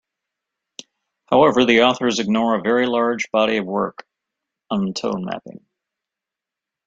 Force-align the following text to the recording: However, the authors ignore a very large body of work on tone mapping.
However, 1.27 1.63
the 1.63 1.81
authors 1.83 2.17
ignore 2.17 2.55
a 2.57 2.61
very 2.63 2.87
large 2.87 3.29
body 3.29 3.57
of 3.57 3.67
work 3.67 4.03
on 4.71 4.93
tone 4.95 5.25
mapping. 5.25 5.63